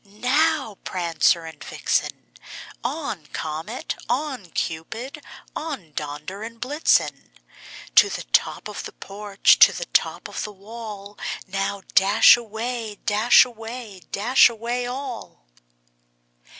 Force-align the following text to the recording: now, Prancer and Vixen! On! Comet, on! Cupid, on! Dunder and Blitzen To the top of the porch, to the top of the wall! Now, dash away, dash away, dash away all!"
now, 0.03 0.79
Prancer 0.83 1.43
and 1.45 1.63
Vixen! 1.63 2.33
On! 2.83 3.27
Comet, 3.33 3.95
on! 4.09 4.47
Cupid, 4.49 5.21
on! 5.55 5.91
Dunder 5.91 6.41
and 6.41 6.59
Blitzen 6.59 7.29
To 7.93 8.09
the 8.09 8.23
top 8.33 8.67
of 8.67 8.83
the 8.85 8.93
porch, 8.93 9.59
to 9.59 9.71
the 9.71 9.85
top 9.85 10.27
of 10.27 10.43
the 10.43 10.51
wall! 10.51 11.19
Now, 11.45 11.83
dash 11.93 12.35
away, 12.35 12.97
dash 13.05 13.45
away, 13.45 14.01
dash 14.11 14.49
away 14.49 14.87
all!" 14.87 15.45